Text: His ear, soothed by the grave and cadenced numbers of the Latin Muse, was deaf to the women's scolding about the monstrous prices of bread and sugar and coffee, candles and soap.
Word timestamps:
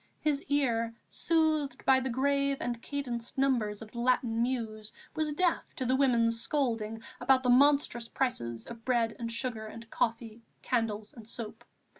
His 0.19 0.41
ear, 0.49 0.95
soothed 1.11 1.85
by 1.85 1.99
the 1.99 2.09
grave 2.09 2.57
and 2.59 2.81
cadenced 2.81 3.37
numbers 3.37 3.83
of 3.83 3.91
the 3.91 3.99
Latin 3.99 4.41
Muse, 4.41 4.91
was 5.15 5.31
deaf 5.33 5.75
to 5.75 5.85
the 5.85 5.95
women's 5.95 6.41
scolding 6.41 7.03
about 7.19 7.43
the 7.43 7.51
monstrous 7.51 8.07
prices 8.09 8.65
of 8.65 8.83
bread 8.83 9.15
and 9.19 9.31
sugar 9.31 9.67
and 9.67 9.87
coffee, 9.91 10.41
candles 10.63 11.13
and 11.13 11.27
soap. 11.27 11.63